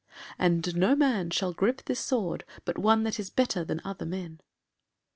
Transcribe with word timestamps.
And 0.39 0.75
no 0.75 0.95
man 0.95 1.29
shall 1.29 1.53
grip 1.53 1.83
this 1.85 1.99
sword 1.99 2.43
but 2.65 2.75
one 2.79 3.03
that 3.03 3.19
is 3.19 3.29
better 3.29 3.63
than 3.63 3.81
other 3.85 4.03
men. 4.07 4.41